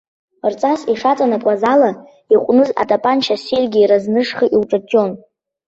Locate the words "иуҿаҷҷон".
4.55-5.09